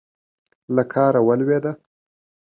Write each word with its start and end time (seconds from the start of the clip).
له 0.75 0.83
کاره 0.93 1.19
ولوېده. 1.27 1.71